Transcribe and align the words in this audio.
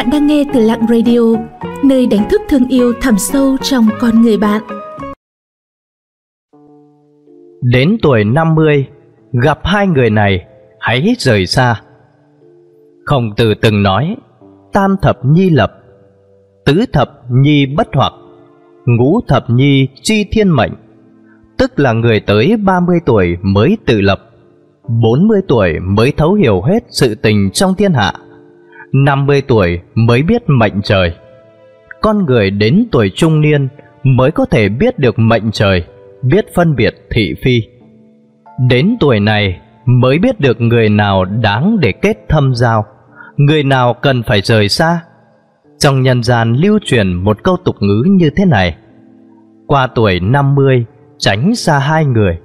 Bạn 0.00 0.10
đang 0.12 0.26
nghe 0.26 0.44
từ 0.54 0.60
Lặng 0.60 0.86
Radio, 0.88 1.20
nơi 1.84 2.06
đánh 2.06 2.28
thức 2.30 2.40
thương 2.48 2.68
yêu 2.68 2.92
thẳm 3.00 3.14
sâu 3.18 3.56
trong 3.62 3.88
con 4.00 4.22
người 4.22 4.36
bạn. 4.38 4.62
Đến 7.62 7.96
tuổi 8.02 8.24
50, 8.24 8.86
gặp 9.42 9.58
hai 9.64 9.86
người 9.86 10.10
này, 10.10 10.46
hãy 10.78 11.14
rời 11.18 11.46
xa. 11.46 11.80
Khổng 13.04 13.34
tử 13.36 13.54
từng 13.62 13.82
nói, 13.82 14.16
tam 14.72 14.96
thập 15.02 15.18
nhi 15.24 15.50
lập, 15.50 15.72
tứ 16.66 16.84
thập 16.92 17.10
nhi 17.30 17.66
bất 17.76 17.88
hoặc, 17.94 18.12
ngũ 18.86 19.20
thập 19.28 19.44
nhi 19.50 19.88
chi 20.02 20.24
thiên 20.32 20.48
mệnh, 20.56 20.72
tức 21.58 21.78
là 21.78 21.92
người 21.92 22.20
tới 22.20 22.56
30 22.56 22.98
tuổi 23.06 23.36
mới 23.42 23.76
tự 23.86 24.00
lập, 24.00 24.30
40 25.02 25.40
tuổi 25.48 25.72
mới 25.80 26.12
thấu 26.16 26.34
hiểu 26.34 26.62
hết 26.62 26.84
sự 26.90 27.14
tình 27.14 27.50
trong 27.52 27.74
thiên 27.74 27.92
hạ, 27.92 28.12
50 28.92 29.42
tuổi 29.48 29.80
mới 29.94 30.22
biết 30.22 30.42
mệnh 30.46 30.82
trời. 30.82 31.14
Con 32.00 32.26
người 32.26 32.50
đến 32.50 32.86
tuổi 32.92 33.10
trung 33.14 33.40
niên 33.40 33.68
mới 34.02 34.30
có 34.30 34.44
thể 34.44 34.68
biết 34.68 34.98
được 34.98 35.18
mệnh 35.18 35.50
trời, 35.52 35.84
biết 36.22 36.54
phân 36.54 36.76
biệt 36.76 36.94
thị 37.10 37.34
phi. 37.44 37.62
Đến 38.68 38.96
tuổi 39.00 39.20
này 39.20 39.60
mới 39.86 40.18
biết 40.18 40.40
được 40.40 40.60
người 40.60 40.88
nào 40.88 41.24
đáng 41.24 41.76
để 41.80 41.92
kết 41.92 42.28
thâm 42.28 42.54
giao, 42.54 42.84
người 43.36 43.62
nào 43.62 43.94
cần 43.94 44.22
phải 44.22 44.40
rời 44.40 44.68
xa. 44.68 45.00
Trong 45.78 46.02
nhân 46.02 46.22
gian 46.22 46.52
lưu 46.52 46.78
truyền 46.84 47.12
một 47.12 47.42
câu 47.42 47.56
tục 47.64 47.76
ngữ 47.80 48.02
như 48.06 48.30
thế 48.36 48.44
này: 48.44 48.76
Qua 49.66 49.86
tuổi 49.86 50.20
50 50.20 50.84
tránh 51.18 51.54
xa 51.54 51.78
hai 51.78 52.04
người. 52.04 52.38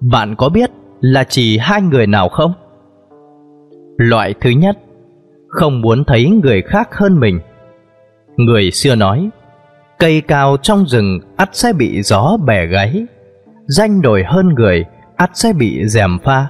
Bạn 0.00 0.34
có 0.36 0.48
biết 0.48 0.70
là 1.00 1.24
chỉ 1.24 1.58
hai 1.58 1.82
người 1.82 2.06
nào 2.06 2.28
không? 2.28 2.52
Loại 3.96 4.34
thứ 4.40 4.50
nhất, 4.50 4.78
không 5.56 5.80
muốn 5.80 6.04
thấy 6.04 6.30
người 6.30 6.62
khác 6.62 6.88
hơn 6.92 7.20
mình. 7.20 7.40
Người 8.36 8.70
xưa 8.70 8.94
nói, 8.94 9.30
cây 9.98 10.20
cao 10.20 10.56
trong 10.62 10.86
rừng 10.86 11.20
ắt 11.36 11.48
sẽ 11.52 11.72
bị 11.72 12.02
gió 12.02 12.36
bẻ 12.46 12.66
gáy, 12.66 13.06
danh 13.66 14.02
đổi 14.02 14.24
hơn 14.26 14.48
người 14.54 14.84
ắt 15.16 15.30
sẽ 15.34 15.52
bị 15.52 15.86
dèm 15.86 16.18
pha. 16.24 16.46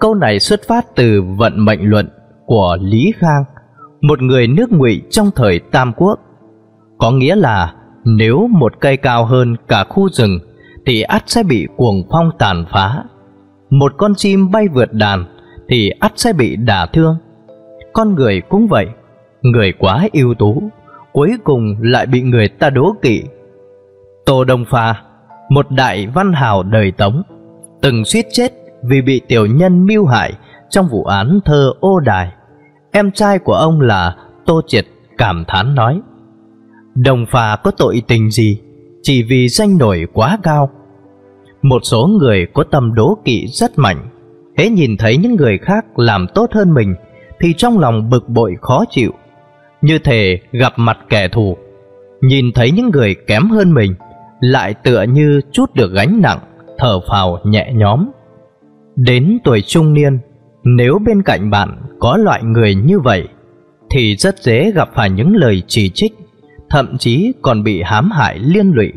Câu 0.00 0.14
này 0.14 0.40
xuất 0.40 0.60
phát 0.68 0.86
từ 0.96 1.22
vận 1.36 1.64
mệnh 1.64 1.90
luận 1.90 2.08
của 2.46 2.76
Lý 2.80 3.12
Khang, 3.18 3.44
một 4.00 4.22
người 4.22 4.46
nước 4.46 4.72
ngụy 4.72 5.02
trong 5.10 5.30
thời 5.36 5.58
Tam 5.58 5.92
Quốc. 5.96 6.18
Có 6.98 7.10
nghĩa 7.10 7.36
là 7.36 7.74
nếu 8.04 8.48
một 8.50 8.72
cây 8.80 8.96
cao 8.96 9.24
hơn 9.24 9.56
cả 9.68 9.84
khu 9.84 10.08
rừng 10.08 10.38
thì 10.86 11.02
ắt 11.02 11.22
sẽ 11.26 11.42
bị 11.42 11.66
cuồng 11.76 12.02
phong 12.10 12.30
tàn 12.38 12.64
phá. 12.72 13.02
Một 13.70 13.92
con 13.96 14.14
chim 14.16 14.50
bay 14.50 14.68
vượt 14.68 14.92
đàn 14.92 15.24
thì 15.68 15.90
ắt 16.00 16.12
sẽ 16.16 16.32
bị 16.32 16.56
đả 16.56 16.86
thương. 16.86 17.16
Con 17.94 18.14
người 18.14 18.40
cũng 18.48 18.66
vậy, 18.66 18.86
người 19.42 19.72
quá 19.78 20.08
ưu 20.12 20.34
tú, 20.34 20.62
cuối 21.12 21.30
cùng 21.44 21.76
lại 21.80 22.06
bị 22.06 22.22
người 22.22 22.48
ta 22.48 22.70
đố 22.70 22.94
kỵ. 23.02 23.22
Tô 24.26 24.44
Đông 24.44 24.64
Pha, 24.64 25.02
một 25.50 25.66
đại 25.70 26.06
văn 26.06 26.32
hào 26.32 26.62
đời 26.62 26.90
Tống, 26.90 27.22
từng 27.82 28.04
suýt 28.04 28.26
chết 28.32 28.52
vì 28.82 29.02
bị 29.02 29.20
tiểu 29.28 29.46
nhân 29.46 29.86
mưu 29.86 30.06
hại 30.06 30.32
trong 30.70 30.88
vụ 30.88 31.04
án 31.04 31.40
thơ 31.44 31.72
ô 31.80 32.00
đài. 32.00 32.32
Em 32.92 33.10
trai 33.12 33.38
của 33.38 33.54
ông 33.54 33.80
là 33.80 34.16
Tô 34.46 34.60
Triệt 34.66 34.86
cảm 35.18 35.44
thán 35.48 35.74
nói: 35.74 36.00
Đồng 36.94 37.26
Pha 37.26 37.56
có 37.56 37.70
tội 37.70 38.02
tình 38.08 38.30
gì, 38.30 38.60
chỉ 39.02 39.22
vì 39.22 39.48
danh 39.48 39.78
nổi 39.78 40.06
quá 40.12 40.38
cao. 40.42 40.70
Một 41.62 41.80
số 41.82 42.06
người 42.06 42.46
có 42.54 42.64
tâm 42.70 42.94
đố 42.94 43.18
kỵ 43.24 43.46
rất 43.46 43.78
mạnh, 43.78 44.08
hễ 44.58 44.68
nhìn 44.68 44.96
thấy 44.96 45.16
những 45.16 45.34
người 45.34 45.58
khác 45.58 45.98
làm 45.98 46.26
tốt 46.34 46.46
hơn 46.52 46.74
mình 46.74 46.94
thì 47.40 47.54
trong 47.56 47.78
lòng 47.78 48.10
bực 48.10 48.28
bội 48.28 48.56
khó 48.60 48.84
chịu, 48.90 49.12
như 49.82 49.98
thể 49.98 50.38
gặp 50.52 50.72
mặt 50.76 50.98
kẻ 51.08 51.28
thù. 51.28 51.56
Nhìn 52.20 52.52
thấy 52.54 52.70
những 52.70 52.90
người 52.90 53.14
kém 53.26 53.50
hơn 53.50 53.74
mình, 53.74 53.94
lại 54.40 54.74
tựa 54.74 55.02
như 55.02 55.40
chút 55.52 55.74
được 55.74 55.92
gánh 55.92 56.20
nặng, 56.22 56.38
thở 56.78 57.00
phào 57.08 57.38
nhẹ 57.44 57.72
nhõm. 57.74 58.10
Đến 58.96 59.38
tuổi 59.44 59.62
trung 59.66 59.94
niên, 59.94 60.18
nếu 60.64 60.98
bên 61.06 61.22
cạnh 61.22 61.50
bạn 61.50 61.82
có 61.98 62.16
loại 62.16 62.42
người 62.42 62.74
như 62.74 63.00
vậy, 63.00 63.28
thì 63.90 64.16
rất 64.16 64.38
dễ 64.38 64.70
gặp 64.70 64.88
phải 64.94 65.10
những 65.10 65.36
lời 65.36 65.62
chỉ 65.66 65.90
trích, 65.94 66.12
thậm 66.70 66.98
chí 66.98 67.32
còn 67.42 67.62
bị 67.62 67.82
hãm 67.82 68.10
hại 68.10 68.38
liên 68.38 68.72
lụy. 68.74 68.92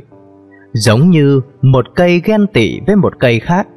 Giống 0.73 1.09
như 1.09 1.41
một 1.61 1.85
cây 1.95 2.21
ghen 2.25 2.47
tị 2.47 2.79
với 2.87 2.95
một 2.95 3.19
cây 3.19 3.39
khác, 3.39 3.67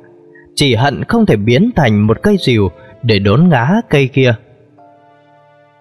chỉ 0.55 0.75
hận 0.75 1.05
không 1.05 1.27
thể 1.27 1.37
biến 1.37 1.71
thành 1.77 2.07
một 2.07 2.23
cây 2.23 2.37
rìu 2.41 2.69
để 3.03 3.19
đốn 3.19 3.49
ngã 3.49 3.75
cây 3.91 4.09
kia. 4.09 4.34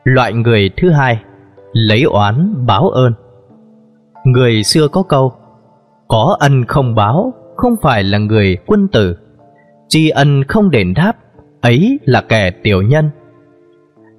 Loại 0.03 0.33
người 0.33 0.69
thứ 0.77 0.89
hai, 0.89 1.21
lấy 1.73 2.03
oán 2.03 2.65
báo 2.67 2.89
ơn. 2.89 3.13
Người 4.25 4.63
xưa 4.63 4.87
có 4.87 5.03
câu, 5.03 5.33
có 6.07 6.37
ân 6.39 6.65
không 6.65 6.95
báo, 6.95 7.33
không 7.55 7.75
phải 7.81 8.03
là 8.03 8.17
người 8.17 8.57
quân 8.65 8.87
tử. 8.87 9.17
Tri 9.87 10.09
ân 10.09 10.43
không 10.43 10.71
đền 10.71 10.93
đáp, 10.93 11.13
ấy 11.61 11.99
là 12.05 12.21
kẻ 12.21 12.51
tiểu 12.51 12.81
nhân. 12.81 13.09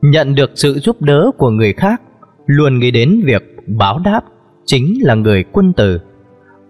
Nhận 0.03 0.35
được 0.35 0.51
sự 0.55 0.79
giúp 0.79 1.03
đỡ 1.03 1.31
của 1.39 1.51
người 1.51 1.73
khác, 1.73 2.03
luôn 2.47 2.79
nghĩ 2.79 2.91
đến 2.91 3.21
việc 3.25 3.57
báo 3.67 3.99
đáp 4.05 4.21
chính 4.67 4.95
là 5.03 5.15
người 5.15 5.45
quân 5.53 5.73
tử. 5.73 6.01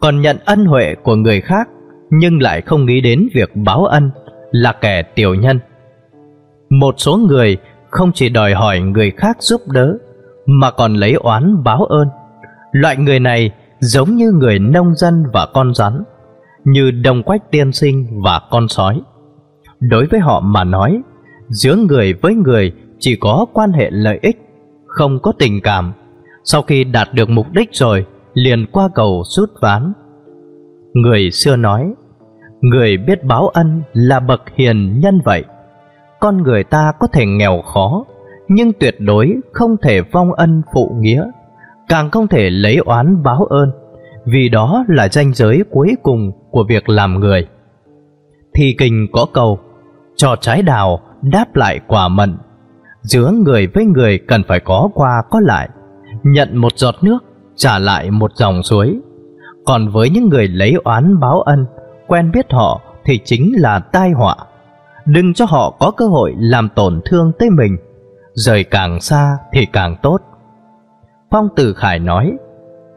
Còn 0.00 0.20
nhận 0.20 0.36
ân 0.44 0.64
huệ 0.64 0.94
của 0.94 1.14
người 1.14 1.40
khác, 1.40 1.68
nhưng 2.10 2.42
lại 2.42 2.60
không 2.60 2.86
nghĩ 2.86 3.00
đến 3.00 3.28
việc 3.34 3.50
báo 3.54 3.84
ân 3.84 4.10
là 4.50 4.72
kẻ 4.72 5.02
tiểu 5.02 5.34
nhân. 5.34 5.58
Một 6.70 6.94
số 6.98 7.16
người 7.16 7.56
không 7.90 8.12
chỉ 8.14 8.28
đòi 8.28 8.54
hỏi 8.54 8.80
người 8.80 9.10
khác 9.10 9.36
giúp 9.40 9.60
đỡ 9.68 9.96
mà 10.46 10.70
còn 10.70 10.94
lấy 10.94 11.12
oán 11.12 11.64
báo 11.64 11.84
ơn. 11.84 12.08
Loại 12.72 12.96
người 12.96 13.20
này 13.20 13.50
giống 13.80 14.16
như 14.16 14.30
người 14.30 14.58
nông 14.58 14.94
dân 14.94 15.24
và 15.32 15.46
con 15.54 15.74
rắn, 15.74 16.02
như 16.64 16.90
đồng 16.90 17.22
quách 17.22 17.50
tiên 17.50 17.72
sinh 17.72 18.22
và 18.24 18.40
con 18.50 18.68
sói. 18.68 19.00
Đối 19.80 20.06
với 20.06 20.20
họ 20.20 20.40
mà 20.40 20.64
nói, 20.64 21.02
giữa 21.48 21.76
người 21.76 22.12
với 22.12 22.34
người 22.34 22.72
chỉ 22.98 23.16
có 23.16 23.46
quan 23.52 23.72
hệ 23.72 23.90
lợi 23.90 24.18
ích, 24.22 24.36
không 24.86 25.18
có 25.22 25.32
tình 25.38 25.60
cảm. 25.62 25.92
Sau 26.44 26.62
khi 26.62 26.84
đạt 26.84 27.08
được 27.14 27.30
mục 27.30 27.46
đích 27.52 27.68
rồi, 27.72 28.06
liền 28.34 28.66
qua 28.72 28.88
cầu 28.94 29.22
rút 29.26 29.50
ván. 29.60 29.92
Người 30.94 31.30
xưa 31.30 31.56
nói, 31.56 31.94
người 32.60 32.96
biết 32.96 33.24
báo 33.24 33.48
ân 33.48 33.82
là 33.92 34.20
bậc 34.20 34.42
hiền 34.54 35.00
nhân 35.00 35.20
vậy 35.24 35.44
con 36.20 36.42
người 36.42 36.64
ta 36.64 36.92
có 37.00 37.06
thể 37.12 37.26
nghèo 37.26 37.62
khó, 37.62 38.04
nhưng 38.48 38.72
tuyệt 38.72 38.96
đối 38.98 39.36
không 39.52 39.76
thể 39.82 40.00
vong 40.00 40.32
ân 40.32 40.62
phụ 40.74 40.96
nghĩa, 40.98 41.24
càng 41.88 42.10
không 42.10 42.28
thể 42.28 42.50
lấy 42.50 42.76
oán 42.76 43.22
báo 43.22 43.44
ơn, 43.44 43.70
vì 44.24 44.48
đó 44.48 44.84
là 44.88 45.08
ranh 45.08 45.32
giới 45.34 45.62
cuối 45.70 45.96
cùng 46.02 46.32
của 46.50 46.64
việc 46.68 46.88
làm 46.88 47.20
người. 47.20 47.46
Thì 48.54 48.74
kinh 48.78 49.06
có 49.12 49.26
câu, 49.32 49.58
cho 50.16 50.36
trái 50.40 50.62
đào 50.62 51.00
đáp 51.22 51.56
lại 51.56 51.80
quả 51.86 52.08
mận, 52.08 52.36
giữa 53.02 53.30
người 53.44 53.66
với 53.66 53.84
người 53.84 54.18
cần 54.18 54.42
phải 54.48 54.60
có 54.60 54.90
qua 54.94 55.22
có 55.30 55.40
lại, 55.40 55.68
nhận 56.22 56.56
một 56.56 56.72
giọt 56.76 56.94
nước, 57.02 57.18
trả 57.56 57.78
lại 57.78 58.10
một 58.10 58.30
dòng 58.34 58.62
suối. 58.62 59.00
Còn 59.64 59.88
với 59.88 60.10
những 60.10 60.28
người 60.28 60.48
lấy 60.48 60.74
oán 60.84 61.20
báo 61.20 61.40
ân, 61.40 61.66
quen 62.06 62.30
biết 62.32 62.46
họ 62.52 62.80
thì 63.04 63.20
chính 63.24 63.52
là 63.56 63.78
tai 63.78 64.10
họa 64.10 64.36
đừng 65.12 65.34
cho 65.34 65.44
họ 65.44 65.76
có 65.80 65.90
cơ 65.90 66.06
hội 66.06 66.34
làm 66.38 66.68
tổn 66.74 67.00
thương 67.04 67.32
tới 67.38 67.50
mình. 67.50 67.76
Rời 68.32 68.64
càng 68.64 69.00
xa 69.00 69.36
thì 69.52 69.66
càng 69.72 69.96
tốt. 70.02 70.18
Phong 71.30 71.48
Tử 71.56 71.74
Khải 71.74 71.98
nói, 71.98 72.32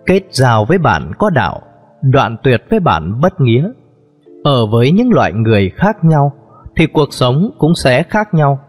kết 0.06 0.22
giao 0.30 0.66
với 0.66 0.78
bạn 0.78 1.12
có 1.18 1.30
đạo, 1.30 1.62
đoạn 2.02 2.38
tuyệt 2.44 2.62
với 2.70 2.80
bạn 2.80 3.22
bất 3.22 3.42
nghĩa. 3.42 3.70
Ở 4.44 4.66
với 4.66 4.92
những 4.92 5.12
loại 5.14 5.34
người 5.34 5.70
khác 5.76 5.98
nhau 6.04 6.34
thì 6.76 6.88
cuộc 6.88 7.14
sống 7.14 7.50
cũng 7.58 7.76
sẽ 7.76 8.04
khác 8.04 8.34
nhau. 8.34 8.60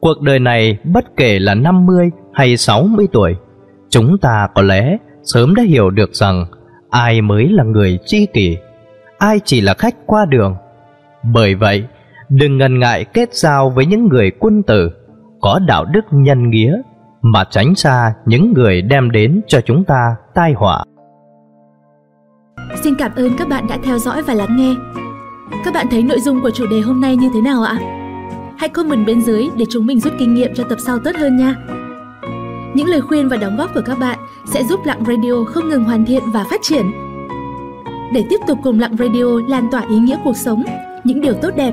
Cuộc 0.00 0.20
đời 0.20 0.38
này 0.38 0.78
bất 0.84 1.04
kể 1.16 1.38
là 1.38 1.54
50 1.54 2.10
hay 2.32 2.56
60 2.56 3.08
tuổi, 3.12 3.36
chúng 3.88 4.18
ta 4.18 4.48
có 4.54 4.62
lẽ 4.62 4.96
sớm 5.22 5.54
đã 5.54 5.62
hiểu 5.62 5.90
được 5.90 6.14
rằng 6.14 6.46
ai 6.90 7.20
mới 7.20 7.48
là 7.48 7.64
người 7.64 7.98
tri 8.06 8.26
kỷ, 8.26 8.56
ai 9.18 9.40
chỉ 9.44 9.60
là 9.60 9.74
khách 9.74 9.94
qua 10.06 10.24
đường. 10.24 10.56
Bởi 11.22 11.54
vậy, 11.54 11.84
đừng 12.28 12.58
ngần 12.58 12.78
ngại 12.78 13.04
kết 13.04 13.34
giao 13.34 13.70
với 13.70 13.86
những 13.86 14.08
người 14.08 14.30
quân 14.38 14.62
tử, 14.62 14.90
có 15.40 15.60
đạo 15.66 15.84
đức 15.84 16.04
nhân 16.10 16.50
nghĩa, 16.50 16.76
mà 17.22 17.44
tránh 17.50 17.74
xa 17.74 18.14
những 18.26 18.52
người 18.52 18.82
đem 18.82 19.10
đến 19.10 19.40
cho 19.48 19.60
chúng 19.60 19.84
ta 19.84 20.16
tai 20.34 20.52
họa. 20.52 20.84
Xin 22.82 22.94
cảm 22.94 23.12
ơn 23.16 23.30
các 23.38 23.48
bạn 23.48 23.66
đã 23.68 23.78
theo 23.82 23.98
dõi 23.98 24.22
và 24.22 24.34
lắng 24.34 24.56
nghe. 24.56 24.74
Các 25.64 25.74
bạn 25.74 25.86
thấy 25.90 26.02
nội 26.02 26.20
dung 26.20 26.42
của 26.42 26.50
chủ 26.50 26.66
đề 26.70 26.80
hôm 26.80 27.00
nay 27.00 27.16
như 27.16 27.30
thế 27.34 27.40
nào 27.40 27.62
ạ? 27.62 27.78
Hãy 28.58 28.68
comment 28.68 29.06
bên 29.06 29.20
dưới 29.20 29.48
để 29.56 29.64
chúng 29.70 29.86
mình 29.86 30.00
rút 30.00 30.12
kinh 30.18 30.34
nghiệm 30.34 30.54
cho 30.54 30.64
tập 30.68 30.78
sau 30.86 30.98
tốt 30.98 31.10
hơn 31.18 31.36
nha. 31.36 31.54
Những 32.74 32.86
lời 32.86 33.00
khuyên 33.00 33.28
và 33.28 33.36
đóng 33.36 33.56
góp 33.56 33.74
của 33.74 33.82
các 33.86 33.98
bạn 33.98 34.18
sẽ 34.46 34.62
giúp 34.64 34.80
Lặng 34.84 35.04
Radio 35.06 35.44
không 35.44 35.68
ngừng 35.68 35.84
hoàn 35.84 36.04
thiện 36.04 36.22
và 36.34 36.44
phát 36.50 36.60
triển. 36.62 36.86
Để 38.12 38.24
tiếp 38.30 38.40
tục 38.46 38.58
cùng 38.62 38.80
Lặng 38.80 38.96
Radio 38.98 39.24
lan 39.48 39.68
tỏa 39.70 39.82
ý 39.88 39.96
nghĩa 39.98 40.16
cuộc 40.24 40.36
sống, 40.36 40.64
những 41.04 41.20
điều 41.20 41.34
tốt 41.34 41.50
đẹp 41.56 41.72